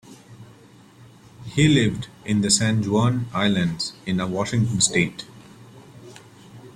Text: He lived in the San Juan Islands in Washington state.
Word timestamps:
He 1.45 1.67
lived 1.67 2.07
in 2.25 2.41
the 2.41 2.49
San 2.49 2.81
Juan 2.89 3.27
Islands 3.35 3.93
in 4.07 4.17
Washington 4.31 4.81
state. 4.81 5.25